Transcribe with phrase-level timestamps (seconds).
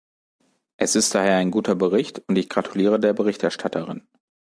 [0.77, 4.07] Es ist daher ein guter Bericht, und ich gratuliere der Berichterstatterin.